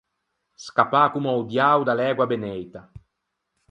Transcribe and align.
Scappâ 0.65 1.03
comme 1.11 1.31
o 1.39 1.41
diao 1.51 1.81
da 1.87 1.93
l’ægua 1.97 2.29
beneita. 2.31 2.81